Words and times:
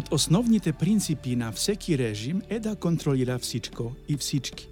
од 0.00 0.08
основните 0.10 0.72
принципи 0.72 1.36
на 1.36 1.52
всеки 1.52 1.98
режим 1.98 2.42
е 2.48 2.60
да 2.60 2.76
контролира 2.76 3.38
всичко 3.38 3.92
и 4.08 4.16
всички. 4.16 4.68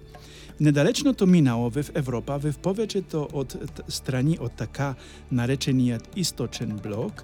Недалечното 0.59 1.27
минало 1.27 1.69
в 1.69 1.85
Европа, 1.95 2.39
в 2.39 2.57
повеќето 2.57 3.27
од 3.33 3.53
страни 3.87 4.37
од 4.41 4.57
така 4.57 4.95
наречениот 5.31 6.17
источен 6.17 6.79
блок, 6.83 7.23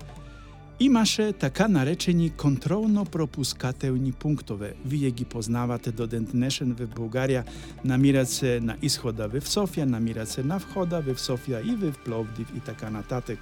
имаше 0.80 1.34
така 1.34 1.68
наречени 1.68 2.30
контролно-пропускателни 2.30 4.12
пунктове. 4.12 4.74
Вие 4.86 5.12
ги 5.12 5.26
познавате 5.26 5.92
до 5.92 6.08
ден 6.08 6.28
днешен 6.32 6.76
в 6.78 6.86
Бугарија, 6.86 7.44
намират 7.84 8.30
се 8.30 8.60
на 8.62 8.78
исхода 8.82 9.28
в 9.28 9.42
Софија, 9.42 9.90
намират 9.90 10.30
се 10.30 10.44
на 10.44 10.60
входа 10.60 11.02
в 11.02 11.18
Софија 11.18 11.66
и 11.66 11.76
в 11.76 11.94
Пловдив 12.06 12.54
и 12.58 12.60
така 12.60 12.90
нататек. 12.90 13.40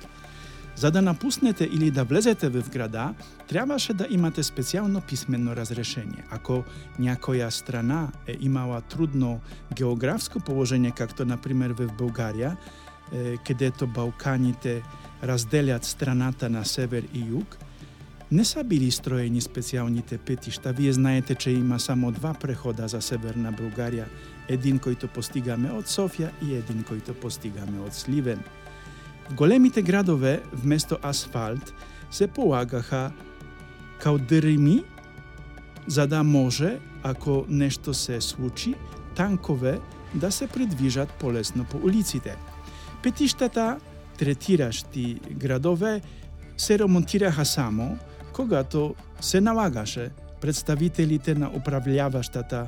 За 0.76 0.92
да 0.92 1.02
напуснете 1.02 1.64
или 1.64 1.92
да 1.92 2.04
влезете 2.04 2.50
в 2.50 2.70
града, 2.70 3.14
требаше 3.48 3.94
да 3.94 4.08
имате 4.10 4.44
специјално 4.44 5.02
писменно 5.02 5.56
разрешение. 5.56 6.26
Ако 6.32 6.64
някоја 7.00 7.50
страна 7.50 8.12
е 8.28 8.38
имала 8.42 8.82
трудно 8.82 9.40
географско 9.74 10.40
положение, 10.40 10.92
както 10.92 11.26
например 11.26 11.74
в 11.74 11.88
Бугарија, 11.88 12.56
кедето 13.46 13.88
Балканите 13.88 14.84
разделят 15.24 15.86
страната 15.86 16.50
на 16.50 16.66
север 16.66 17.04
и 17.14 17.22
југ, 17.22 17.58
не 18.32 18.46
са 18.46 18.64
били 18.64 18.92
строени 18.92 19.42
специјалните 19.42 20.18
петишта. 20.18 20.74
Вие 20.74 20.94
знаете, 20.94 21.36
че 21.36 21.52
има 21.52 21.80
само 21.80 22.12
два 22.12 22.34
прехода 22.34 22.88
за 22.88 23.02
Северна 23.02 23.54
Бугарија, 23.54 24.06
един 24.50 24.80
којто 24.80 25.08
постигаме 25.08 25.70
од 25.72 25.86
Софија 25.86 26.32
и 26.42 26.56
един 26.56 26.84
којто 26.84 27.14
постигаме 27.14 27.80
од 27.86 27.94
Сливен. 27.94 28.42
В 29.30 29.34
големите 29.34 29.82
градове, 29.82 30.42
вместо 30.54 30.98
асфалт, 31.04 31.74
се 32.12 32.28
полагаха 32.28 33.12
каудрими, 34.00 34.84
за 35.88 36.08
да 36.08 36.24
може, 36.24 36.80
ако 37.04 37.46
нешто 37.50 37.94
се 37.94 38.22
случи, 38.22 38.76
танкове 39.16 39.80
да 40.16 40.32
се 40.32 40.48
придвижат 40.48 41.10
полесно 41.10 41.66
по 41.66 41.78
улиците. 41.78 42.36
Петиштата, 43.04 43.78
третирашти 44.18 45.20
градове, 45.32 46.02
се 46.58 46.80
ремонтираха 46.80 47.46
само 47.46 47.98
когато 48.34 48.96
се 49.22 49.42
налагаше 49.42 50.10
представителите 50.44 51.36
на 51.36 51.48
управляваштата 51.56 52.66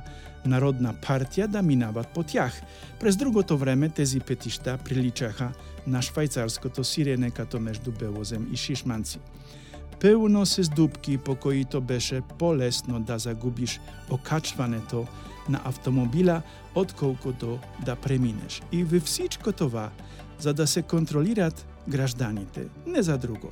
Народна 0.48 0.94
партија 0.96 1.50
да 1.52 1.62
минават 1.62 2.08
по 2.08 2.24
тях. 2.24 2.62
През 3.00 3.18
другото 3.18 3.58
време 3.58 3.90
тези 3.90 4.20
петишта 4.20 4.78
приличаха 4.86 5.50
на 5.88 6.00
швајцарското 6.00 6.84
сирене 6.88 7.32
като 7.32 7.60
меѓу 7.60 7.92
Белозем 8.00 8.48
и 8.54 8.58
Шишманци. 8.58 9.20
Пеуно 10.00 10.46
се 10.46 10.64
здупки 10.64 11.18
по 11.18 11.36
които 11.36 11.82
беше 11.82 12.22
полесно 12.40 13.00
да 13.00 13.20
загубиш 13.20 13.80
окачването 14.10 15.08
на 15.50 15.62
автомобила 15.66 16.42
отколкото 16.76 17.60
да 17.86 17.96
преминеш. 17.96 18.62
И 18.72 18.84
во 18.84 19.00
всичко 19.00 19.52
това, 19.52 19.92
за 20.40 20.54
да 20.54 20.68
се 20.68 20.82
контролират 20.82 21.68
гражданите, 21.88 22.68
не 22.88 23.04
за 23.04 23.18
друго. 23.18 23.52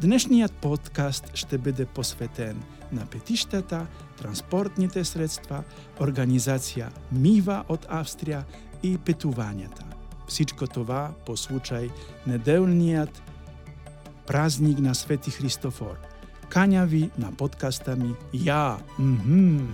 Днешниот 0.00 0.52
подкаст 0.52 1.30
ще 1.34 1.58
биде 1.58 1.86
посветен 1.86 2.62
на 2.92 3.06
петиштата, 3.06 3.86
транспортните 4.20 5.04
средства, 5.04 5.62
организација 5.96 6.90
Мива 7.16 7.62
од 7.72 7.86
Австрија 7.88 8.42
и 8.84 8.98
петувањата. 9.00 9.88
Всичко 10.28 10.68
това 10.68 11.14
по 11.24 11.32
случај 11.32 11.88
неделниот 12.26 13.22
празник 14.26 14.84
на 14.84 14.92
Свети 14.94 15.32
Христофор. 15.32 15.96
Кања 16.52 16.84
ви 16.84 17.08
на 17.16 17.32
подкаста 17.32 17.96
ми 17.96 18.12
Ја. 18.34 18.76
Мхм. 18.98 19.64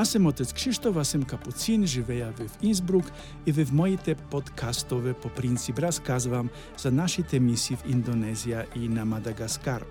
Аз 0.00 0.10
сум 0.10 0.26
отец 0.26 0.52
Кшиштов, 0.52 0.96
аз 0.96 1.08
сум 1.08 1.24
капуцин, 1.26 1.82
живеја 1.82 2.30
в 2.30 2.62
Инсбрук 2.62 3.10
и 3.46 3.52
в 3.52 3.72
моите 3.72 4.14
подкастове 4.14 5.14
по 5.14 5.28
принцип 5.28 5.78
разказвам 5.78 6.50
за 6.78 6.90
нашите 6.90 7.40
мисии 7.40 7.76
в 7.76 7.82
Индонезија 7.82 8.66
и 8.76 8.88
на 8.88 9.04
Мадагаскар. 9.04 9.82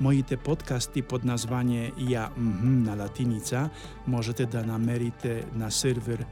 Моите 0.00 0.36
подкасти 0.36 1.02
под 1.02 1.24
название 1.24 1.90
Ја 1.98 2.30
мхм 2.36 2.86
на 2.86 2.94
латиница 2.94 3.70
можете 4.06 4.46
да 4.46 4.62
намерите 4.62 5.44
на 5.54 5.70
сервер 5.70 6.24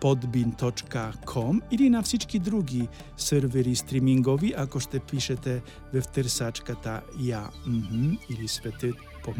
podbin.com 0.00 1.60
или 1.70 1.90
на 1.90 2.02
всички 2.02 2.38
други 2.38 2.88
сервери 3.16 3.76
стримингови, 3.76 4.54
ако 4.56 4.80
ще 4.80 4.98
пишете 4.98 5.62
в 5.94 6.02
търсачката 6.02 7.02
Ја 7.18 7.46
мхм 7.66 8.18
или 8.30 8.48
Светът 8.48 8.96
по 9.24 9.30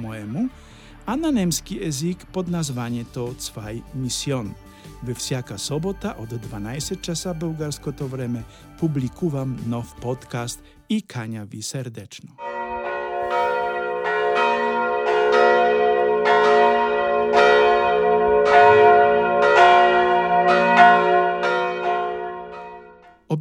моему, 1.07 1.07
а 1.07 1.17
на 1.17 1.33
немски 1.33 1.79
език 1.83 2.27
под 2.33 2.49
названието 2.49 3.35
Цвај 3.39 3.83
Мисион. 3.95 4.55
Во 5.03 5.15
всяка 5.15 5.59
собота 5.59 6.15
од 6.19 6.31
12 6.31 7.01
часа 7.01 7.35
българското 7.35 8.07
време 8.09 8.45
публикувам 8.81 9.59
нов 9.67 9.95
подкаст 10.01 10.63
и 10.89 11.03
кања 11.03 11.45
ви 11.45 11.63
сердечно. 11.63 12.52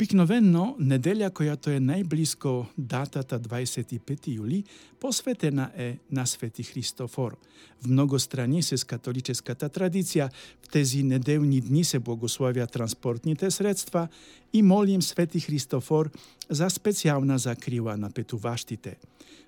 Обикновено, 0.02 0.64
неделја 0.82 1.28
којато 1.30 1.76
е 1.76 1.80
најблиско 1.80 2.52
датата 2.74 3.38
25 3.38 4.32
јули, 4.34 4.64
посветена 4.98 5.68
е 5.78 6.00
на 6.10 6.26
Свети 6.26 6.64
Христофор. 6.64 7.36
В 7.84 7.88
многу 7.88 8.18
страни 8.20 8.64
се 8.64 8.78
с 8.78 8.84
католическата 8.84 9.70
традиција, 9.70 10.32
в 10.66 10.74
тези 10.74 11.04
неделни 11.04 11.62
дни 11.62 11.84
се 11.84 12.00
благословија 12.00 12.66
транспортните 12.66 13.52
средства 13.52 14.08
и 14.54 14.62
молим 14.62 15.02
Свети 15.02 15.40
Христофор 15.40 16.10
за 16.50 16.70
специјална 16.70 17.36
закрила 17.36 17.98
на 17.98 18.10
петуваштите. 18.12 18.98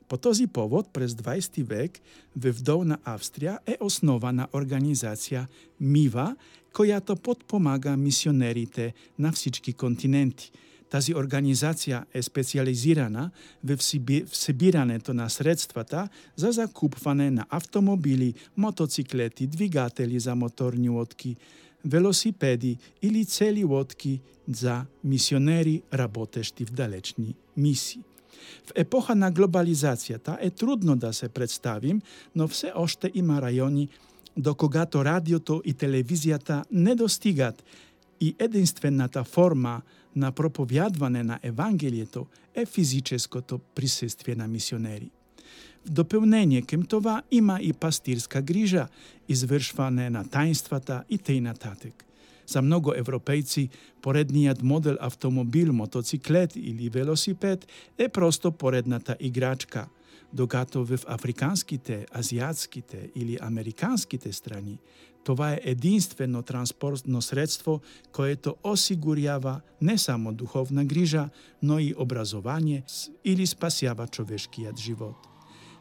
По 0.08 0.18
този 0.18 0.48
повод, 0.48 0.88
през 0.94 1.14
20 1.14 1.64
век, 1.64 2.00
во 2.36 2.52
вдовна 2.52 3.00
Австрија 3.06 3.58
е 3.66 3.78
основана 3.80 4.48
организација 4.54 5.48
МИВА, 5.80 6.36
којато 6.74 7.16
подпомага 7.16 7.98
мисионерите 7.98 8.94
на 9.18 9.32
всички 9.32 9.74
континенти. 9.74 10.52
Тази 10.90 11.16
организација 11.18 12.04
е 12.14 12.22
специализирана 12.22 13.32
во 13.64 13.78
всебирането 13.78 15.14
на 15.14 15.30
средствата 15.30 16.10
за 16.36 16.52
закупване 16.52 17.32
на 17.32 17.46
автомобили, 17.50 18.34
мотоциклети, 18.58 19.48
двигатели 19.48 20.20
за 20.20 20.36
моторни 20.36 20.90
лодки, 20.90 21.36
велосипеди 21.86 22.78
или 23.02 23.26
цели 23.26 23.64
лодки 23.64 24.22
за 24.48 24.86
мисионери 25.04 25.82
работещи 25.94 26.66
в 26.66 26.72
далечни 26.72 27.36
мисии. 27.58 28.02
В 28.66 28.72
епоха 28.76 29.16
на 29.16 29.32
глобализацијата 29.32 30.38
е 30.40 30.50
трудно 30.50 30.96
да 30.96 31.14
се 31.14 31.30
представим, 31.30 32.02
но 32.36 32.48
все 32.48 32.72
още 32.76 33.12
има 33.14 33.42
рајони 33.42 33.90
до 34.38 34.56
когато 34.56 35.06
радиото 35.06 35.62
и 35.66 35.74
телевизијата 35.74 36.64
не 36.72 36.96
достигат 36.96 37.64
и 38.20 38.36
единствената 38.40 39.24
форма 39.24 39.82
на 40.16 40.32
проповјадване 40.32 41.24
на 41.24 41.40
Евангелието 41.44 42.28
е 42.56 42.66
физическото 42.66 43.60
присуствие 43.60 44.36
на 44.36 44.48
мисионери. 44.48 45.12
В 45.86 45.90
дополнение 45.90 46.62
кем 46.62 46.84
това 46.84 47.22
има 47.32 47.60
и 47.62 47.74
пастирска 47.74 48.42
грижа, 48.42 48.88
извършване 49.30 50.10
на 50.10 50.30
таинствата 50.30 51.04
и 51.10 51.18
тъй 51.18 51.42
нататък. 51.42 52.06
За 52.48 52.62
многу 52.62 52.92
европейци 52.96 53.70
поредниот 54.02 54.64
модел 54.64 54.98
автомобил, 55.00 55.74
мотоциклет 55.74 56.56
или 56.56 56.90
велосипед 56.90 57.68
е 57.98 58.10
просто 58.10 58.52
поредната 58.52 59.16
играчка– 59.20 59.88
докато 60.34 60.86
в 60.86 61.00
африканските, 61.08 62.06
азиатските 62.16 63.10
или 63.16 63.38
американските 63.42 64.34
страни 64.34 64.80
това 65.24 65.52
е 65.52 65.60
единствено 65.64 66.42
транспортно 66.42 67.22
средство 67.22 67.82
което 68.12 68.56
осигурява 68.64 69.62
не 69.82 69.98
само 69.98 70.34
духовна 70.34 70.86
грижа, 70.86 71.30
но 71.62 71.80
и 71.80 71.94
образование 71.98 72.84
или 73.26 73.48
спасява 73.48 74.08
човешкиот 74.08 74.80
живот. 74.80 75.33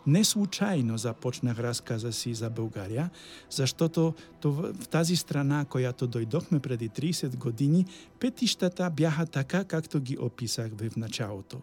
Не 0.06 0.24
случајно 0.24 0.96
започнах 0.98 1.58
расказа 1.58 2.12
си 2.12 2.34
за 2.34 2.50
Бугарија, 2.50 3.08
заштото 3.50 4.14
в 4.42 4.88
тази 4.90 5.16
страна 5.16 5.64
којато 5.64 6.08
дојдохме 6.10 6.58
преди 6.58 6.88
30 6.88 7.36
години, 7.36 7.86
петиштата 8.18 8.90
бяха 8.90 9.26
така 9.26 9.64
както 9.64 10.00
ги 10.00 10.18
описах 10.18 10.72
в 10.72 10.96
началото. 10.96 11.60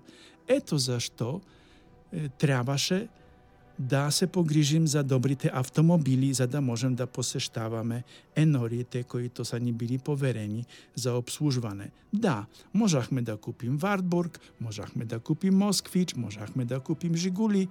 Ето 0.47 0.77
зашто 0.77 1.41
требаше 2.37 3.07
да 3.79 4.11
се 4.11 4.27
погрижим 4.27 4.87
за 4.87 5.03
добрите 5.03 5.51
автомобили, 5.53 6.33
за 6.33 6.47
да 6.47 6.61
можем 6.61 6.95
да 6.95 7.07
посештаваме 7.07 8.03
енорите 8.35 9.03
кои 9.03 9.29
то 9.29 9.45
са 9.45 9.59
ни 9.59 9.73
били 9.73 9.97
поверени 9.97 10.65
за 10.95 11.13
обслужване. 11.13 11.91
Да, 12.13 12.45
можахме 12.73 13.21
да 13.21 13.37
купим 13.37 13.77
Вартбург, 13.77 14.39
можахме 14.61 15.05
да 15.05 15.19
купим 15.19 15.57
Москвич, 15.57 16.15
можахме 16.15 16.65
да 16.65 16.79
купим 16.79 17.15
Жигули, 17.15 17.67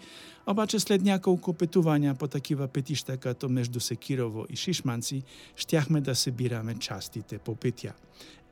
обаче 0.46 0.80
след 0.80 1.02
няколку 1.02 1.52
петувања 1.52 2.14
по 2.14 2.28
такива 2.28 2.68
петишта 2.68 3.16
като 3.16 3.48
между 3.48 3.80
Секирово 3.80 4.46
и 4.50 4.56
Шишманци, 4.56 5.22
штяхме 5.56 6.00
да 6.00 6.14
се 6.14 6.30
бираме 6.30 6.74
частите 6.78 7.38
по 7.38 7.54
петја. 7.54 7.92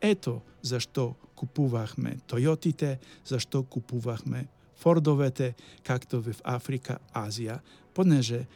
Ето 0.01 0.41
зашто 0.63 1.15
купувахме 1.37 2.17
Тойотите, 2.27 2.99
зашто 3.25 3.63
купувахме 3.63 4.47
Фордовете, 4.77 5.55
както 5.83 6.21
в 6.21 6.35
Африка, 6.45 6.99
Азија, 7.15 7.61
понеже 7.95 8.47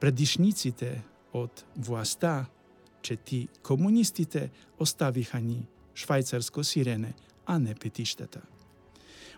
предишниците 0.00 1.02
од 1.32 1.64
власта, 1.76 2.46
че 3.02 3.16
ти 3.16 3.48
комунистите 3.62 4.50
оставиха 4.78 5.40
ни 5.40 5.66
швајцарско 5.94 6.62
сирене, 6.62 7.14
а 7.46 7.58
не 7.58 7.74
петиштата. 7.74 8.40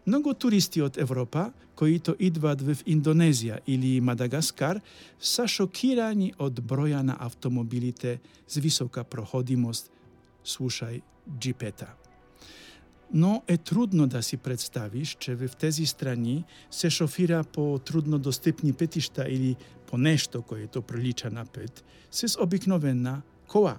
Многу 0.07 0.35
туристи 0.35 0.83
од 0.83 0.97
Европа, 0.99 1.51
които 1.75 2.15
идват 2.19 2.63
в 2.63 2.79
Индонезија 2.87 3.59
или 3.67 4.01
Мадагаскар, 4.01 4.81
са 5.19 5.49
шокирани 5.49 6.33
од 6.39 6.61
броја 6.61 7.03
на 7.03 7.17
автомобилите 7.19 8.21
с 8.47 8.63
висока 8.63 9.05
проходимост, 9.05 9.91
слушај 10.45 11.03
джипета. 11.27 11.91
Но 13.15 13.43
е 13.49 13.57
трудно 13.57 14.07
да 14.07 14.23
си 14.23 14.37
представиш, 14.37 15.17
че 15.21 15.35
в 15.35 15.49
тези 15.49 15.87
страни 15.87 16.45
се 16.71 16.91
шофира 16.91 17.45
по 17.45 17.79
трудно 17.85 18.19
достъпни 18.19 18.73
петишта 18.73 19.27
или 19.29 19.57
по 19.87 19.99
нешто 19.99 20.43
което 20.43 20.83
прилича 20.83 21.31
на 21.31 21.47
пет, 21.47 21.85
с 22.11 22.43
обикновена 22.43 23.23
кола. 23.49 23.79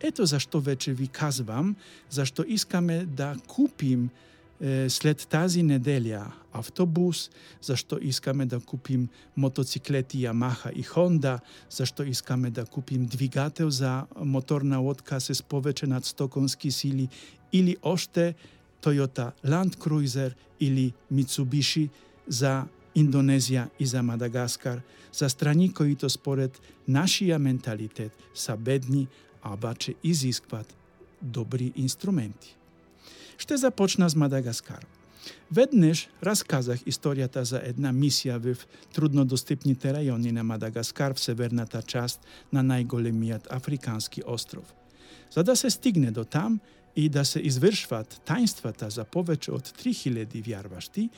Ето 0.00 0.26
зашто 0.26 0.60
вече 0.60 0.92
ви 0.92 1.08
казвам, 1.08 1.76
зашто 2.10 2.44
искаме 2.48 3.06
да 3.06 3.36
купим 3.46 4.10
е, 4.60 4.90
след 4.90 5.26
тази 5.28 5.62
неделя 5.62 6.32
автобус, 6.52 7.30
зашто 7.62 7.98
искаме 8.02 8.46
да 8.46 8.60
купим 8.60 9.08
мотоциклети 9.36 10.18
Yamaha 10.18 10.72
и 10.72 10.84
Honda, 10.84 11.40
зашто 11.70 12.02
искаме 12.02 12.50
да 12.50 12.64
купим 12.64 13.06
двигател 13.06 13.70
за 13.70 14.04
моторна 14.16 14.78
лодка 14.78 15.20
с 15.20 15.42
повече 15.42 15.86
над 15.86 16.04
100 16.04 16.28
конски 16.28 16.70
сили 16.70 17.08
или 17.52 17.76
още 17.82 18.34
Toyota 18.82 19.32
Land 19.44 19.76
Cruiser 19.78 20.32
или 20.60 20.92
Mitsubishi 21.12 21.88
за 22.26 22.66
Индонезија 22.94 23.68
и 23.78 23.86
за 23.86 24.02
Мадагаскар, 24.02 24.80
за 25.12 25.28
страни 25.28 25.72
които 25.72 26.08
според 26.08 26.60
нашија 26.88 27.38
менталитет 27.38 28.12
са 28.34 28.56
бедни, 28.56 29.08
а 29.42 29.56
баче 29.56 29.94
изискват 30.04 30.74
добри 31.22 31.72
инструменти. 31.76 32.56
Ще 33.38 33.56
започна 33.56 34.10
с 34.10 34.16
Мадагаскар. 34.16 34.86
Веднеш 35.52 36.08
расказах 36.22 36.80
историјата 36.88 37.42
за 37.42 37.60
една 37.64 37.92
мисија 37.92 38.38
в 38.42 38.66
труднодостъпните 38.94 39.92
рајони 39.94 40.32
на 40.32 40.42
Мадагаскар 40.44 41.14
в 41.14 41.20
северната 41.20 41.82
част 41.82 42.20
на 42.52 42.62
најголемиот 42.62 43.46
африкански 43.50 44.22
остров. 44.26 44.74
За 45.30 45.44
да 45.44 45.56
се 45.56 45.70
стигне 45.70 46.10
до 46.10 46.24
там, 46.24 46.60
и 46.96 47.08
да 47.08 47.24
се 47.24 47.40
извршват 47.40 48.20
тајнствата 48.28 48.88
за 48.90 49.04
повеќе 49.04 49.52
од 49.56 49.72
3000 49.78 50.42
вјарвашти, 50.44 51.08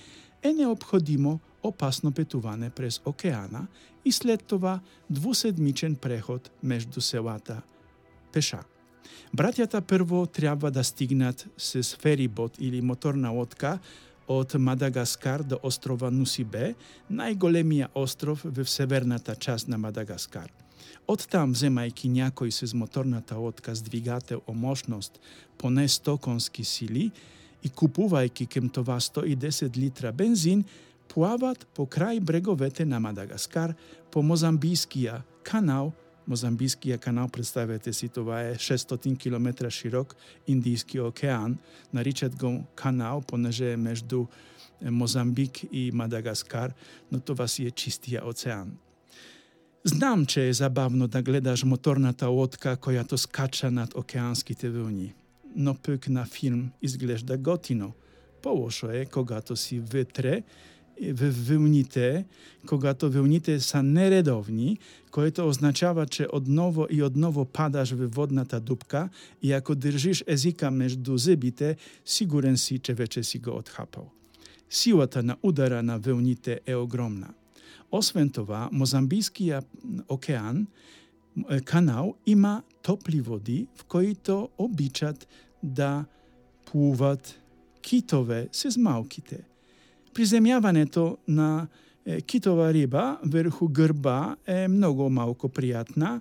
е 0.43 0.53
необходимо 0.53 1.39
опасно 1.63 2.13
петување 2.13 2.71
през 2.71 3.01
океана 3.05 3.67
и 4.05 4.13
след 4.13 4.45
това 4.47 4.81
двуседмичен 5.09 5.97
преход 5.97 6.51
меѓу 6.65 7.01
селата 7.01 7.63
пеша. 8.33 8.63
Братјата 9.35 9.81
прво 9.81 10.27
треба 10.27 10.71
да 10.71 10.85
стигнат 10.85 11.47
с 11.57 11.97
ферибот 11.97 12.59
или 12.59 12.81
моторна 12.81 13.31
лодка 13.31 13.79
од 14.29 14.55
Мадагаскар 14.55 15.43
до 15.43 15.59
острова 15.63 16.11
Нусибе, 16.11 16.75
најголемија 17.11 17.91
остров 17.95 18.45
во 18.45 18.65
северната 18.65 19.35
част 19.37 19.69
на 19.69 19.79
Мадагаскар– 19.79 20.53
Од 21.07 21.27
там, 21.29 21.55
земајки 21.55 22.09
някој 22.09 22.51
се 22.51 22.77
моторната 22.77 23.37
лодка 23.37 23.75
с 23.75 23.83
двигател 23.83 24.41
о 24.47 24.55
мощност 24.55 25.21
поне 25.59 25.89
100 25.89 26.19
конски 26.21 26.65
сили 26.65 27.11
и 27.63 27.69
купувајки 27.69 28.49
кем 28.49 28.69
това 28.69 29.01
110 29.01 29.77
литра 29.77 30.13
бензин, 30.13 30.65
плават 31.09 31.67
по 31.75 31.87
крај 31.87 32.21
бреговете 32.21 32.85
на 32.85 33.01
Мадагаскар 33.01 33.75
по 34.11 34.23
Мозамбискија 34.23 35.23
канал. 35.43 35.93
Мозамбискија 36.29 36.99
канал, 36.99 37.29
представете 37.29 37.93
си, 37.93 38.09
това 38.09 38.43
е 38.43 38.55
600 38.55 39.19
км 39.19 39.71
широк 39.71 40.17
Индијски 40.49 41.01
океан. 41.01 41.59
Наричат 41.93 42.37
го 42.37 42.65
канал, 42.75 43.21
понеже 43.21 43.73
е 43.73 43.77
меѓу 43.77 44.27
Мозамбик 44.83 45.65
и 45.73 45.91
Мадагаскар, 45.93 46.73
но 47.13 47.21
това 47.21 47.49
си 47.49 47.67
е 47.67 47.71
чистија 47.71 48.25
оцеан. 49.85 49.99
Знам, 49.99 50.27
че 50.27 50.49
е 50.49 50.53
забавно 50.53 51.09
да 51.09 51.23
гледаш 51.23 51.65
моторната 51.65 52.29
лодка 52.29 52.77
којато 52.77 53.17
скача 53.17 53.71
над 53.71 53.95
океанските 53.95 54.71
вълни, 54.71 55.15
но 55.57 55.75
пък 55.75 56.09
на 56.09 56.25
филм 56.25 56.71
изглежда 56.83 57.37
готино. 57.37 57.93
Полошо 58.43 58.91
е 58.91 59.07
когато 59.07 59.57
си 59.57 59.81
вътре 59.81 60.43
в 61.13 61.31
вълните, 61.49 62.25
когато 62.67 63.11
вълните 63.11 63.61
са 63.61 63.83
нередовни, 63.83 64.79
което 65.11 65.49
означава, 65.49 66.07
че 66.07 66.27
одново 66.33 66.87
и 66.91 67.03
одново 67.03 67.45
падаш 67.45 67.91
в 67.91 68.07
водната 68.07 68.61
дупка 68.61 69.09
и 69.43 69.53
ако 69.53 69.75
држиш 69.75 70.25
езика 70.27 70.71
между 70.71 71.17
зъбите, 71.17 71.77
сигурен 72.05 72.57
си, 72.57 72.79
че 72.79 72.95
вече 72.95 73.23
си 73.23 73.39
го 73.39 73.51
отхапал. 73.51 74.11
Силата 74.71 75.23
на 75.23 75.37
удара 75.43 75.83
на 75.83 75.99
вълните 75.99 76.61
е 76.67 76.75
огромна. 76.75 77.29
Освен 77.93 78.31
това, 78.31 78.71
Мозамбискијат 78.73 79.65
океан, 80.09 80.67
канал, 81.65 82.15
има 82.27 82.63
топли 82.83 83.21
води, 83.21 83.67
в 83.77 83.85
които 83.85 84.49
обичат 84.59 85.29
да 85.63 86.05
плуват 86.67 87.41
китове 87.83 88.49
с 88.53 88.77
малките. 88.77 89.45
Приземјаването 90.15 91.17
на 91.29 91.67
китова 92.27 92.73
риба 92.73 93.19
врху 93.25 93.69
грба 93.69 94.37
е 94.47 94.69
многу 94.69 95.11
малко 95.11 95.49
приятна, 95.49 96.21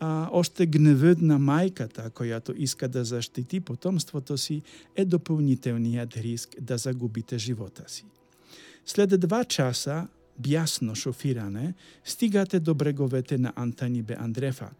а 0.00 0.28
оште 0.32 0.66
гневът 0.66 1.20
на 1.20 1.38
майката, 1.38 2.10
която 2.10 2.54
иска 2.56 2.88
да 2.88 3.04
заштити 3.04 3.60
потомството 3.60 4.38
си 4.38 4.62
е 4.96 5.04
допълнителният 5.04 6.16
риск 6.16 6.56
да 6.60 6.78
загубите 6.78 7.38
живота 7.38 7.84
си. 7.86 8.04
След 8.86 9.20
два 9.20 9.44
часа 9.44 10.08
бјасно 10.40 10.94
шофиране, 10.94 11.74
стигате 12.04 12.60
до 12.60 12.74
бреговете 12.74 13.38
на 13.38 13.52
Антанибе 13.56 14.16
Андрефа, 14.18 14.70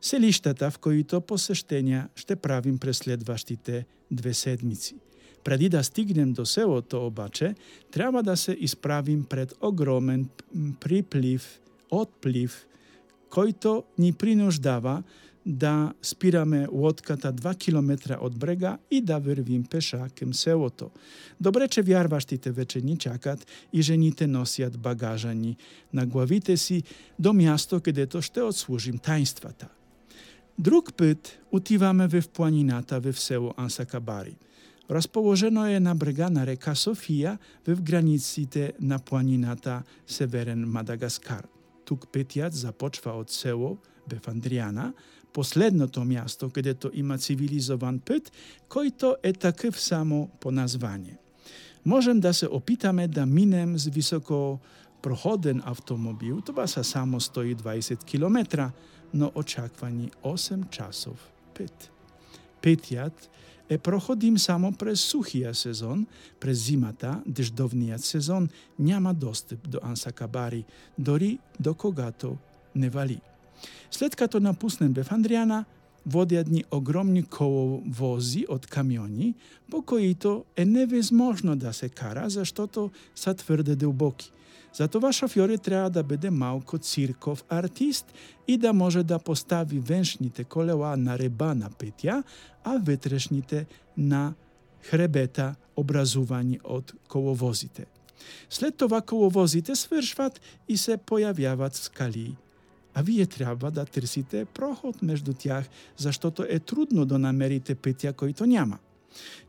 селиштата 0.00 0.70
в 0.70 0.78
които 0.78 1.20
посештења 1.20 2.08
ще 2.14 2.36
правим 2.36 2.78
през 2.78 2.98
следващите 2.98 3.86
две 4.10 4.34
седмици. 4.34 4.96
Преди 5.44 5.68
да 5.68 5.84
стигнем 5.84 6.32
до 6.32 6.46
селото 6.46 7.06
обаче, 7.06 7.54
треба 7.90 8.22
да 8.22 8.36
се 8.36 8.52
исправим 8.60 9.24
пред 9.24 9.54
огромен 9.60 10.28
приплив, 10.80 11.60
отплив, 11.90 12.66
който 13.30 13.84
ни 13.98 14.12
принуждава 14.12 15.02
да 15.46 15.92
спираме 16.02 16.66
лодката 16.72 17.32
2 17.32 17.58
километра 17.58 18.18
од 18.20 18.38
брега 18.38 18.78
и 18.90 19.00
да 19.00 19.18
врвим 19.18 19.64
пеша 19.64 20.08
кем 20.14 20.34
селото. 20.34 20.90
Добре 21.40 21.68
че 21.68 21.82
вјарваштите 21.82 22.50
вече 22.50 22.80
ни 22.80 22.96
чакат 22.96 23.46
и 23.72 23.82
жените 23.82 24.26
носиат 24.26 24.78
багажани 24.78 25.56
на 25.92 26.06
главите 26.06 26.56
си 26.56 26.82
до 27.18 27.32
място 27.32 27.80
кадето 27.80 28.22
ще 28.22 28.42
отслужим 28.42 28.98
тајнствата. 28.98 29.68
Друг 30.58 30.92
път 30.96 31.38
отиваме 31.52 32.08
в 32.08 32.28
планината 32.28 33.00
в 33.00 33.20
село 33.20 33.54
Ансакабари. 33.56 34.36
Расположено 34.90 35.66
е 35.66 35.80
на 35.80 35.94
брега 35.94 36.28
на 36.30 36.46
река 36.46 36.74
Софија 36.74 37.38
в 37.66 37.82
границите 37.82 38.72
на 38.80 38.98
планината 38.98 39.82
Северен 40.06 40.66
Мадагаскар. 40.66 41.46
Тук 41.84 42.06
петијат 42.12 42.52
започва 42.52 43.12
од 43.12 43.30
село 43.30 43.78
Бефандријана, 45.30 45.32
последното 45.32 46.04
място 46.04 46.50
кадето 46.50 46.90
има 46.94 47.18
цивилизован 47.18 48.00
път, 48.00 48.32
којто 48.68 49.16
е 49.22 49.32
такъв 49.32 49.80
само 49.80 50.28
по 50.40 50.50
название. 50.50 51.18
Можем 51.84 52.20
да 52.20 52.34
се 52.34 52.46
опитаме 52.46 53.08
да 53.08 53.26
минем 53.26 53.78
с 53.78 53.86
високо 53.86 54.58
проходен 55.02 55.62
автомобил, 55.64 56.40
това 56.40 56.66
са 56.66 56.84
само 56.84 57.20
120 57.20 58.04
км, 58.04 58.72
но 59.14 59.32
очаквани 59.34 60.10
8 60.24 60.70
часов 60.70 61.30
пет. 61.54 61.90
Петијат 62.62 63.30
е 63.70 63.78
проходим 63.78 64.38
само 64.38 64.72
през 64.72 65.00
сухија 65.00 65.52
сезон, 65.52 66.06
през 66.40 66.58
зимата, 66.58 67.22
деждовниот 67.26 68.04
сезон, 68.04 68.48
няма 68.78 69.14
достъп 69.14 69.68
до 69.68 69.78
Ансакабари, 69.82 70.64
дори 70.98 71.38
до 71.60 71.74
когато 71.74 72.36
не 72.74 72.90
вали. 72.90 73.20
След 73.90 74.16
като 74.16 74.40
напуснем 74.40 74.94
Бефандријана, 74.94 75.64
водят 76.06 76.48
ни 76.48 76.64
огромни 76.70 77.22
коловози 77.22 78.46
од 78.48 78.66
камиони, 78.66 79.34
по 79.70 79.82
които 79.82 80.44
е 80.56 80.64
невозможно 80.64 81.56
да 81.56 81.72
се 81.72 81.88
кара, 81.88 82.30
заштото 82.30 82.90
са 83.14 83.34
тврде 83.34 83.76
дълбоки. 83.76 84.32
Затова 84.72 85.12
шофьорот 85.12 85.62
треба 85.62 85.90
да 85.90 86.02
биде 86.02 86.30
малку 86.30 86.78
цирков 86.78 87.44
артист 87.48 88.12
и 88.48 88.56
да 88.56 88.72
може 88.72 89.02
да 89.02 89.18
постави 89.18 89.78
веншните 89.78 90.44
колела 90.44 90.96
на 90.96 91.18
реба 91.18 91.54
на 91.54 91.70
петја, 91.70 92.22
а 92.64 92.78
ветрешните 92.78 93.66
на 93.96 94.34
хребета 94.82 95.54
образувани 95.76 96.60
од 96.64 96.92
коловозите. 97.08 97.86
След 98.50 98.76
това 98.76 99.00
коловозите 99.00 99.76
свршват 99.76 100.40
и 100.68 100.76
се 100.76 100.96
појавјават 100.96 101.74
скали. 101.74 102.36
А 102.94 103.02
вие 103.02 103.26
треба 103.26 103.70
да 103.70 103.84
трсите 103.84 104.44
проход 104.44 104.96
меѓу 105.02 105.36
тях, 105.38 105.68
заштото 105.96 106.46
е 106.48 106.58
трудно 106.58 107.04
да 107.04 107.18
намерите 107.18 107.74
петја 107.74 108.12
којто 108.12 108.46
няма. 108.46 108.78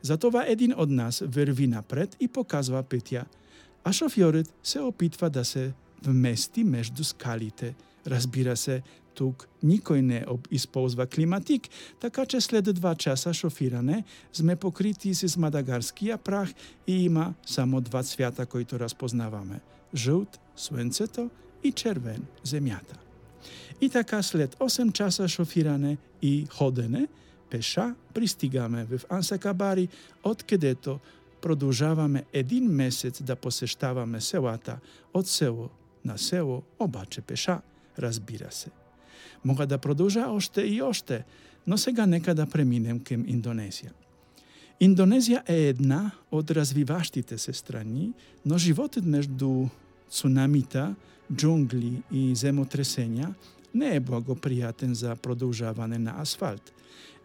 Затова 0.01 0.45
един 0.48 0.74
од 0.77 0.89
нас 0.89 1.24
верви 1.25 1.67
напред 1.67 2.15
и 2.19 2.27
показва 2.27 2.83
петја– 2.83 3.25
а 3.83 3.93
шофьорот 3.93 4.48
се 4.63 4.79
опитва 4.79 5.29
да 5.29 5.45
се 5.45 5.74
вмести 6.05 6.65
меѓу 6.65 7.03
скалите. 7.03 7.75
Разбира 8.07 8.55
се, 8.57 8.81
тук 9.13 9.48
никој 9.63 10.01
не 10.01 10.25
използва 10.51 11.05
климатик, 11.05 11.69
така 12.00 12.25
че 12.25 12.41
след 12.41 12.65
два 12.74 12.95
часа 12.95 13.33
шофиране 13.33 14.03
сме 14.33 14.55
покрити 14.55 15.13
с 15.13 15.38
мадагарскија 15.38 16.17
прах 16.17 16.53
и 16.88 17.05
има 17.05 17.33
само 17.45 17.81
два 17.81 18.03
цвята 18.03 18.45
кои-то 18.45 18.79
разпознаваме 18.79 19.62
Жут– 19.95 20.39
суенцето 20.55 21.29
и 21.63 21.71
червен– 21.71 22.25
земјата. 22.45 23.11
И 23.81 23.89
така 23.89 24.24
след 24.24 24.55
8 24.55 24.91
часа 24.91 25.27
шофиране 25.27 25.98
и 26.21 26.45
ходене, 26.50 27.07
пеша 27.50 27.95
пристигаме 28.13 28.86
в 28.86 29.00
Ансакабари, 29.10 29.88
од 30.24 30.43
кедето 30.43 31.00
продолжаваме 31.41 32.24
един 32.33 32.69
месец 32.69 33.21
да 33.21 33.36
посештаваме 33.36 34.21
селата 34.21 34.79
од 35.13 35.27
село 35.27 35.69
на 36.05 36.17
село, 36.17 36.63
обаче 36.79 37.21
пеша, 37.21 37.62
разбира 38.00 38.51
се. 38.51 38.69
Мога 39.45 39.67
да 39.67 39.77
продолжа 39.77 40.25
още 40.27 40.62
и 40.62 40.81
още, 40.81 41.24
но 41.67 41.77
сега 41.77 42.05
нека 42.05 42.36
да 42.36 42.45
преминем 42.45 43.00
кем 43.00 43.25
Индонезија. 43.25 43.91
Индонезија 44.81 45.43
е 45.45 45.69
една 45.69 46.12
од 46.31 46.51
развиваштите 46.51 47.38
се 47.38 47.53
страни, 47.53 48.13
но 48.45 48.57
животот 48.57 49.05
меѓу 49.05 49.69
цунамита, 50.12 50.96
джунгли 51.32 52.01
и 52.12 52.32
земотресења 52.36 53.34
не 53.74 53.96
е 53.96 54.01
благопријатен 54.01 54.91
за 54.91 55.15
продолжаване 55.15 55.98
на 55.98 56.20
асфалт. 56.22 56.74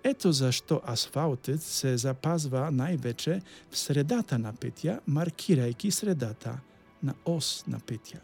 Ето 0.04 0.32
зашто 0.32 0.80
асфалтот 0.86 1.62
се 1.62 1.96
запазва 1.98 2.68
највече 2.70 3.40
в 3.70 3.78
средата 3.78 4.38
на 4.38 4.52
петја, 4.54 5.00
маркирајќи 5.08 5.90
средата 5.90 6.60
на 7.02 7.14
ос 7.24 7.64
на 7.66 7.80
петја. 7.80 8.22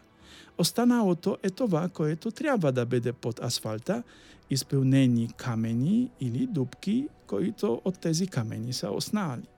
Останалото 0.57 1.37
е 1.43 1.49
това 1.49 1.89
което 1.89 2.31
треба 2.31 2.71
да 2.71 2.85
биде 2.85 3.13
под 3.13 3.39
асфалта, 3.43 4.03
исполнени 4.49 5.29
камени 5.37 6.09
или 6.19 6.47
дупки, 6.47 7.07
които 7.27 7.81
од 7.85 7.99
тези 7.99 8.27
камени 8.27 8.73
са 8.73 8.91
оснали. 8.91 9.52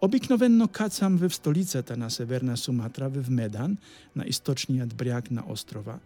Обикновенно 0.00 0.68
кацам 0.68 1.16
в 1.16 1.30
столицата 1.30 1.96
на 1.96 2.10
Северна 2.10 2.56
Суматра, 2.56 3.08
в 3.08 3.30
Медан, 3.30 3.76
на 4.16 4.24
источниот 4.26 4.94
бряг 4.94 5.30
на 5.30 5.42
острова. 5.48 5.98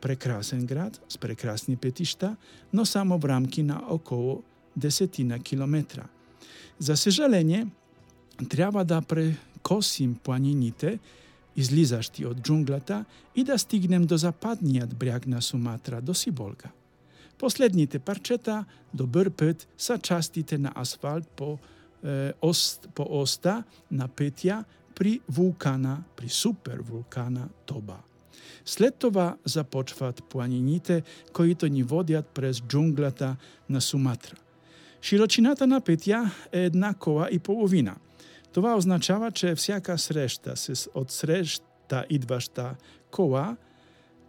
Прекрасен 0.00 0.66
град 0.66 1.00
с 1.08 1.18
прекрасни 1.18 1.76
петишта, 1.76 2.36
но 2.72 2.84
само 2.84 3.18
в 3.18 3.24
рамки 3.24 3.62
на 3.62 3.82
около 3.88 4.42
десетина 4.76 5.38
километра. 5.38 6.08
За 6.78 6.96
сежаление, 6.96 7.66
треба 8.48 8.84
да 8.84 9.02
прекосим 9.02 10.14
планините, 10.14 10.98
излизашти 11.56 12.26
од 12.26 12.40
джунглата 12.42 13.04
и 13.36 13.44
да 13.44 13.58
стигнем 13.58 14.06
до 14.06 14.16
западниот 14.16 14.94
бряг 14.94 15.26
на 15.26 15.42
Суматра, 15.42 16.00
до 16.00 16.14
Сиболга. 16.14 16.70
Последните 17.38 17.98
парчета 17.98 18.64
до 18.94 19.06
Бърпет 19.06 19.68
са 19.78 19.98
частите 19.98 20.58
на 20.58 20.72
асфалт 20.74 21.28
по, 21.28 21.52
е, 21.52 21.58
ост, 22.42 22.88
по 22.94 23.06
оста 23.10 23.62
на 23.90 24.08
петја 24.08 24.64
при 24.94 25.20
вулкана, 25.28 26.04
при 26.16 26.28
супервулкана 26.28 27.48
Тоба. 27.66 27.96
След 28.64 28.94
това 28.94 29.36
започват 29.44 30.24
планините, 30.24 31.02
които 31.32 31.66
ни 31.66 31.82
водят 31.82 32.26
през 32.26 32.60
джунглата 32.60 33.36
на 33.68 33.80
Суматра. 33.80 34.36
Широчината 35.02 35.66
на 35.66 35.80
петја 35.80 36.30
е 36.52 36.64
еднакова 36.64 37.28
и 37.30 37.38
половина. 37.38 37.96
Това 38.52 38.76
означава, 38.76 39.30
че 39.30 39.54
всяка 39.54 39.98
среща 39.98 40.56
с 40.56 40.88
од 40.94 41.10
среща 41.10 42.06
идваща 42.10 42.76
кола 43.10 43.56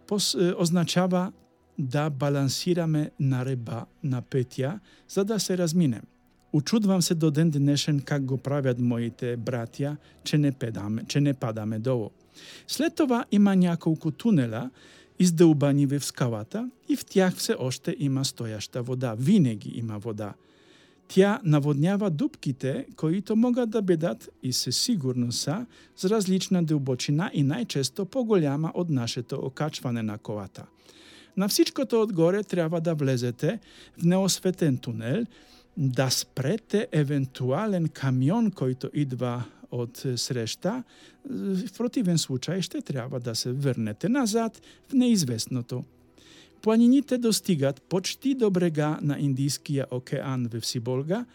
пос, 0.06 0.36
означава 0.58 1.32
да 1.78 2.10
балансираме 2.10 3.10
на 3.20 3.44
реба 3.44 3.86
на 4.02 4.22
петја, 4.22 4.78
за 5.08 5.24
да 5.24 5.40
се 5.40 5.58
разминем. 5.58 6.02
Учудвам 6.56 7.02
се 7.02 7.14
до 7.14 7.30
ден 7.30 7.50
денешен 7.50 8.00
как 8.00 8.24
го 8.24 8.38
правят 8.38 8.78
моите 8.80 9.36
братја, 9.36 9.96
че 10.24 10.38
не, 10.38 10.52
педаме, 10.52 11.04
че 11.08 11.20
не 11.20 11.34
падаме 11.34 11.78
долу. 11.78 12.10
След 12.68 12.94
това 12.94 13.24
има 13.32 13.56
няколку 13.56 14.10
тунела, 14.10 14.70
издълбани 15.18 15.86
в 15.86 16.04
скалата 16.04 16.70
и 16.88 16.96
в 16.96 17.04
тях 17.04 17.34
все 17.36 17.54
още 17.58 17.96
има 17.98 18.24
стояща 18.24 18.82
вода. 18.82 19.14
Винаги 19.18 19.72
има 19.74 19.98
вода. 19.98 20.32
Тя 21.08 21.40
наводнява 21.44 22.10
дупките, 22.10 22.86
които 22.96 23.36
могат 23.36 23.70
да 23.70 23.82
бидат 23.82 24.30
и 24.42 24.52
се 24.52 24.72
сигурно 24.72 25.32
са 25.32 25.66
с 25.96 26.04
различна 26.04 26.64
дълбочина 26.64 27.30
и 27.34 27.44
најчесто 27.44 28.04
поголяма 28.04 28.72
од 28.74 28.90
нашето 28.90 29.36
окачване 29.36 30.02
на 30.02 30.18
колата. 30.18 30.64
На 31.36 31.48
всичкото 31.48 32.02
отгоре 32.02 32.42
треба 32.42 32.80
да 32.80 32.94
влезете 32.94 33.58
в 33.98 34.04
неосветен 34.04 34.78
тунел, 34.78 35.24
да 35.76 36.10
спрете 36.10 36.88
евентуален 36.92 37.88
камион 37.88 38.50
којто 38.50 38.88
идва 38.94 39.44
од 39.70 40.00
срешта, 40.16 40.82
в 41.24 41.72
противен 41.76 42.16
случај 42.16 42.60
ще 42.60 42.80
треба 42.80 43.20
да 43.20 43.34
се 43.34 43.52
врнете 43.52 44.08
назад 44.08 44.60
в 44.88 44.92
неизвестното. 44.92 45.84
Планините 46.62 47.18
достигат 47.18 47.82
почти 47.82 48.34
до 48.34 48.50
брега 48.50 48.98
на 49.02 49.18
Индискиот 49.18 49.92
океан 49.92 50.48
в 50.48 50.66
Сиболга, 50.66 51.26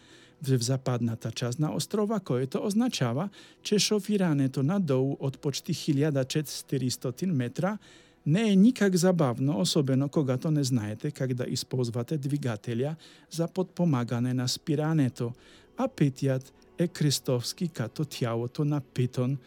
в 0.42 0.58
западната 0.58 1.30
част 1.30 1.58
на 1.58 1.74
острова, 1.74 2.20
което 2.20 2.66
означава, 2.66 3.28
че 3.62 3.78
шофирането 3.78 4.62
надолу 4.62 5.16
од 5.20 5.38
почти 5.38 5.74
1400 5.74 7.26
метра 7.26 7.78
не 8.26 8.52
е 8.52 8.56
никак 8.56 8.96
забавно, 8.96 9.60
особено 9.60 10.08
когато 10.08 10.50
не 10.50 10.64
знаете 10.64 11.10
как 11.10 11.34
да 11.34 11.44
използвате 11.48 12.18
двигателя 12.18 12.96
за 13.30 13.48
подпомагане 13.48 14.34
на 14.34 14.48
спирането, 14.48 15.32
а 15.76 15.88
петијат 15.88 16.52
е 16.78 16.88
крестовски 16.88 17.68
като 17.68 18.04
тялото 18.04 18.64
на 18.64 18.80
питон, 18.80 19.38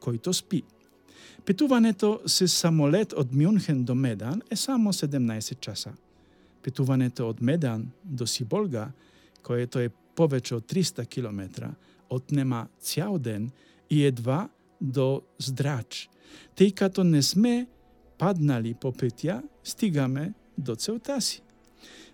којто 0.00 0.32
спи. 0.32 0.62
Петуването 1.44 2.20
се 2.26 2.48
самолет 2.48 3.12
од 3.12 3.32
Мюнхен 3.32 3.84
до 3.84 3.94
Медан 3.94 4.42
е 4.50 4.56
само 4.56 4.92
17 4.92 5.60
часа. 5.60 5.92
Петуването 6.62 7.28
од 7.28 7.40
Медан 7.40 7.90
до 8.04 8.26
Сиболга, 8.26 8.92
което 9.42 9.78
е 9.78 9.92
повеќе 10.16 10.56
од 10.56 10.64
300 10.72 11.06
км, 11.08 11.70
отнема 12.10 12.66
цял 12.80 13.18
ден 13.18 13.50
и 13.90 14.04
едва 14.04 14.48
до 14.80 15.22
Здрач, 15.38 16.08
тъй 16.54 16.72
като 16.72 17.04
не 17.04 17.22
сме 17.22 17.66
паднали 18.18 18.74
по 18.74 18.92
петја, 18.92 19.42
стигаме 19.64 20.32
до 20.58 20.76
целта 20.76 21.20
си. 21.20 21.42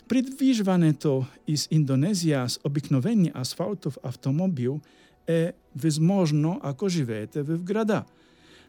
Придвижването 0.08 1.26
из 1.46 1.68
Индонезија 1.70 2.48
с 2.48 2.58
обикновени 2.64 3.30
асфалтов 3.34 3.98
автомобил 4.02 4.80
е 5.26 5.52
възможно 5.76 6.60
ако 6.62 6.88
живеете 6.88 7.42
в 7.42 7.62
града. 7.62 8.04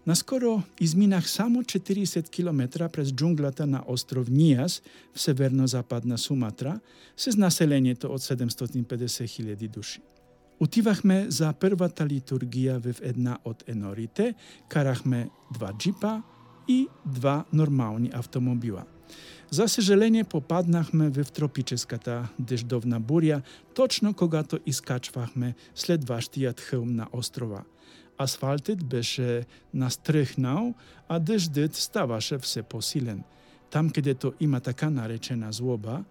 Наскоро 0.08 0.64
изминах 0.80 1.30
само 1.30 1.62
40 1.62 2.30
км 2.30 2.90
през 2.90 3.14
джунглата 3.14 3.68
на 3.68 3.84
остров 3.88 4.30
Нијас 4.30 4.82
в 5.14 5.22
северно-западна 5.22 6.18
Суматра 6.18 6.80
с 7.18 7.38
населението 7.38 8.14
од 8.14 8.22
750.000 8.22 9.68
души. 9.68 10.02
Отивахме 10.60 11.26
за 11.30 11.54
првата 11.54 12.06
литургија 12.06 12.78
в 12.78 13.02
една 13.02 13.38
од 13.46 13.64
енорите, 13.68 14.34
карахме 14.70 15.30
два 15.54 15.74
джипа 15.74 16.22
и 16.68 16.88
два 17.06 17.46
нормални 17.54 18.12
автомобила. 18.14 18.84
За 19.50 19.68
сожаление 19.68 20.24
попаднахме 20.24 21.10
в 21.10 21.26
тропическата 21.32 22.30
деждовна 22.40 23.02
бурја, 23.02 23.42
точно 23.74 24.14
когато 24.14 24.60
искачвахме 24.66 25.56
след 25.76 26.08
ваштиот 26.08 26.60
хълм 26.60 26.96
на 26.96 27.08
острова. 27.14 27.64
Асфалтът 28.18 28.86
беше 28.86 29.46
настръхнал, 29.74 30.74
а 31.08 31.20
дъждът 31.20 31.76
ставаше 31.76 32.38
все 32.38 32.64
посилен. 32.64 33.24
Там, 33.70 33.90
където 33.90 34.34
има 34.40 34.60
така 34.60 34.90
наречена 34.90 35.52
злоба, 35.52 36.04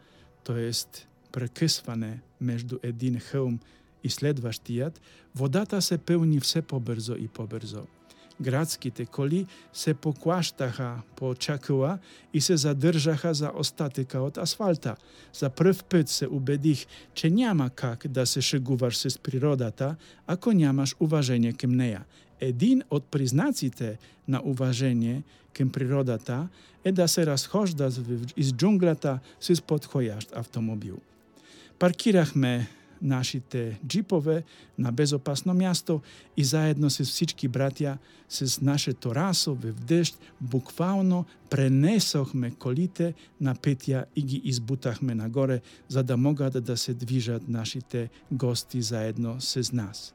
т.е. 0.45 0.71
прекъсване 1.33 2.21
между 2.41 2.79
един 2.83 3.21
хълм 3.21 3.59
и 4.05 4.11
следващият, 4.11 5.01
водата 5.35 5.83
се 5.83 5.99
пълни 5.99 6.41
все 6.41 6.63
по-бързо 6.63 7.15
и 7.15 7.29
по-бързо. 7.29 7.87
Градските 8.41 9.07
коли 9.07 9.47
се 9.73 9.95
поклаштаха 9.95 10.97
по 11.17 11.35
чакуа 11.35 11.99
и 12.35 12.41
се 12.41 12.57
задржаха 12.57 13.35
за 13.35 13.51
остатъка 13.57 14.21
от 14.21 14.39
асфалта. 14.39 14.97
За 15.33 15.51
пръв 15.51 15.85
път 15.85 16.09
се 16.09 16.27
убедих, 16.27 16.87
че 17.15 17.31
няма 17.31 17.71
как 17.71 18.07
да 18.09 18.27
се 18.27 18.41
шегуваш 18.41 18.97
с 18.97 19.19
природата, 19.19 19.97
ако 20.27 20.53
нямаш 20.53 20.97
уважение 21.01 21.53
към 21.53 21.71
нея. 21.71 22.05
Един 22.41 22.83
от 22.91 23.05
признаците 23.05 23.99
на 24.29 24.43
уважение 24.45 25.23
към 25.53 25.71
природата 25.71 26.49
е 26.85 26.93
да 26.93 27.09
се 27.09 27.27
разхожда 27.27 27.91
из 28.37 28.53
джунглата 28.53 29.19
с 29.41 29.63
подходящ 29.63 30.37
автомобил. 30.37 30.99
Паркирахме 31.79 32.69
нашите 33.03 33.81
джипове 33.87 34.45
на 34.79 34.93
безопасно 34.93 35.55
място 35.55 36.01
и 36.37 36.45
заедно 36.45 36.91
се 36.91 37.05
всички 37.05 37.49
братја, 37.49 37.97
с 38.29 38.61
нашето 38.61 39.15
расо 39.15 39.55
в 39.55 39.73
дешт, 39.73 40.19
буквално 40.41 41.25
пренесохме 41.51 42.51
колите 42.51 43.15
на 43.41 43.55
петја 43.55 44.05
и 44.17 44.23
ги 44.23 44.41
избутахме 44.45 45.15
нагоре, 45.15 45.61
за 45.89 46.03
да 46.03 46.17
могат 46.17 46.65
да 46.65 46.77
се 46.77 46.95
движат 46.95 47.49
нашите 47.49 48.11
гости 48.33 48.83
заедно 48.83 49.41
с 49.41 49.73
нас 49.73 50.15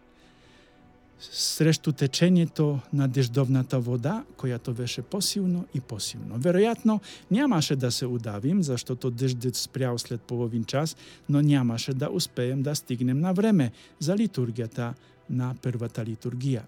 срещу 1.20 1.92
течењето 1.92 2.80
на 2.94 3.08
деждовната 3.08 3.80
вода, 3.80 4.24
којато 4.38 4.74
беше 4.74 5.02
посилно 5.02 5.66
и 5.74 5.80
посилно. 5.80 6.40
Веројатно, 6.40 7.00
нямаше 7.32 7.76
да 7.76 7.92
се 7.92 8.06
удавим, 8.06 8.64
заштото 8.64 9.10
деждет 9.10 9.56
спрял 9.56 9.98
след 9.98 10.22
половин 10.22 10.64
час, 10.66 10.96
но 11.30 11.42
нямаше 11.42 11.94
да 11.94 12.10
успеем 12.10 12.64
да 12.64 12.76
стигнем 12.76 13.20
на 13.20 13.34
време 13.34 13.72
за 14.00 14.16
литургијата 14.16 14.94
на 15.30 15.56
првата 15.62 16.06
литургија. 16.06 16.64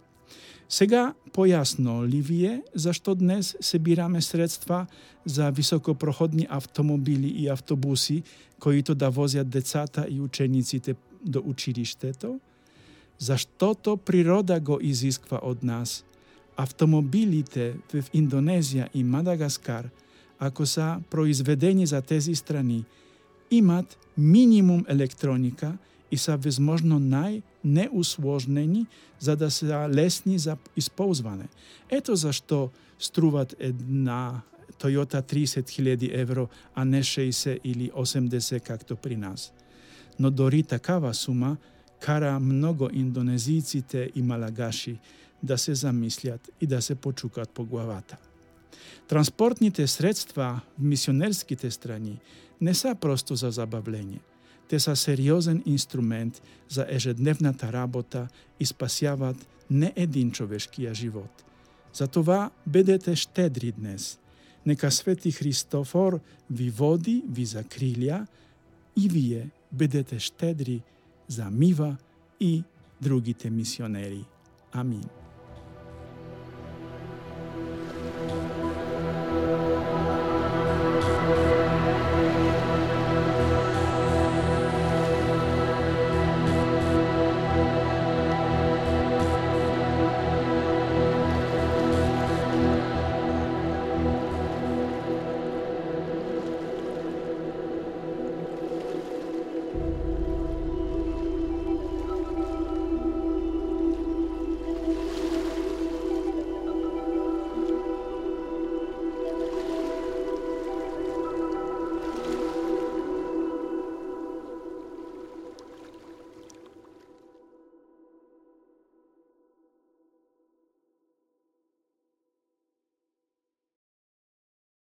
Сега 0.69 1.13
појасно 1.31 2.03
ли 2.07 2.21
ви 2.21 2.45
е 2.45 2.61
зашто 2.75 3.15
днес 3.15 3.55
се 3.61 3.79
бираме 3.79 4.21
средства 4.21 4.85
за 5.25 5.51
високопроходни 5.51 6.47
автомобили 6.49 7.27
и 7.27 7.47
автобуси 7.47 8.23
кои 8.59 8.81
да 8.81 9.09
возят 9.09 9.49
децата 9.49 10.07
и 10.09 10.19
учениците 10.19 10.95
до 11.25 11.43
училиштето? 11.45 12.39
Заштото 13.19 13.97
природа 13.97 14.59
го 14.59 14.79
изисква 14.81 15.39
од 15.43 15.63
нас. 15.63 16.03
Автомобилите 16.57 17.75
в 17.93 18.03
Индонезија 18.13 18.89
и 18.93 19.03
Мадагаскар, 19.03 19.89
ако 20.39 20.65
са 20.65 21.01
произведени 21.09 21.85
за 21.85 22.01
тези 22.01 22.35
страни, 22.35 22.85
имат 23.51 23.97
минимум 24.17 24.85
електроника 24.87 25.77
и 26.11 26.17
са 26.17 26.37
возможно 26.37 26.99
нај-неусложнени 26.99 28.85
за 29.19 29.35
да 29.35 29.51
се 29.51 29.65
лесни 29.65 30.39
за 30.39 30.57
исползване. 30.75 31.47
Ето 31.89 32.15
зашто 32.15 32.69
струват 32.99 33.55
една 33.59 34.41
Toyota 34.79 35.33
30.000 35.33 36.09
евро, 36.13 36.47
а 36.75 36.85
не 36.85 37.03
60 37.03 37.59
или 37.63 37.91
80 37.91 38.61
както 38.61 38.95
при 38.95 39.15
нас. 39.15 39.53
Но 40.19 40.31
дори 40.31 40.63
такава 40.63 41.13
сума 41.13 41.57
кара 41.99 42.39
многу 42.39 42.87
индонезиците 42.93 44.11
и 44.15 44.21
малагаши 44.21 44.99
да 45.43 45.57
се 45.57 45.75
замислят 45.75 46.49
и 46.61 46.67
да 46.67 46.81
се 46.81 46.95
почукат 46.95 47.49
по 47.49 47.65
главата. 47.65 48.17
Транспортните 49.07 49.87
средства 49.87 50.61
в 50.79 50.81
мисионерските 50.81 51.71
страни 51.71 52.19
не 52.61 52.73
са 52.73 52.95
просто 53.01 53.35
за 53.35 53.51
забавление. 53.51 54.19
Те 54.69 54.79
са 54.79 54.95
сериозен 54.95 55.63
инструмент 55.65 56.41
за 56.69 56.85
ежедневната 56.89 57.73
работа 57.73 58.27
и 58.59 58.65
спасяват 58.65 59.47
не 59.69 59.93
един 59.95 60.31
човешкија 60.31 60.93
живот. 60.93 61.43
Затова 61.93 62.51
бедете 62.67 63.15
щедри 63.15 63.71
днес. 63.71 64.19
Нека 64.65 64.91
Свети 64.91 65.31
Христофор 65.31 66.19
ви 66.51 66.69
води, 66.69 67.23
ви 67.29 67.45
закрилја 67.45 68.25
и 68.95 69.09
вие 69.09 69.49
бъдете 69.71 70.19
щедри 71.27 71.43
за 71.43 71.49
Мива 71.51 71.97
и 72.39 72.63
другите 73.01 73.49
мисионери. 73.49 74.25
Амин. 74.71 75.03